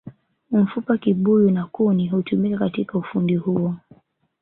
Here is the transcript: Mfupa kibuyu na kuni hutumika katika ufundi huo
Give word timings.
Mfupa 0.51 0.97
kibuyu 0.97 1.51
na 1.51 1.65
kuni 1.65 2.07
hutumika 2.09 2.57
katika 2.59 2.97
ufundi 2.97 3.35
huo 3.35 3.75